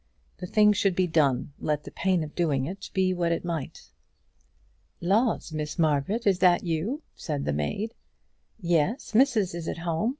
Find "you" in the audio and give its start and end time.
6.63-7.03